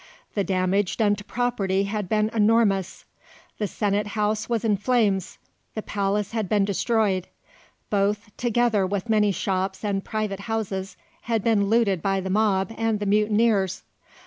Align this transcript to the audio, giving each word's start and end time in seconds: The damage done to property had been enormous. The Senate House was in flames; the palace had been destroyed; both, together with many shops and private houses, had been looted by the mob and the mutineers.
The 0.33 0.43
damage 0.43 0.97
done 0.97 1.15
to 1.17 1.23
property 1.23 1.83
had 1.83 2.09
been 2.09 2.31
enormous. 2.33 3.05
The 3.59 3.67
Senate 3.67 4.07
House 4.17 4.49
was 4.49 4.65
in 4.65 4.75
flames; 4.77 5.37
the 5.75 5.83
palace 5.83 6.31
had 6.31 6.49
been 6.49 6.65
destroyed; 6.65 7.27
both, 7.91 8.35
together 8.35 8.87
with 8.87 9.09
many 9.09 9.31
shops 9.31 9.85
and 9.85 10.03
private 10.03 10.39
houses, 10.39 10.97
had 11.29 11.43
been 11.43 11.67
looted 11.67 12.01
by 12.01 12.19
the 12.19 12.31
mob 12.31 12.73
and 12.75 12.99
the 12.99 13.05
mutineers. 13.05 13.83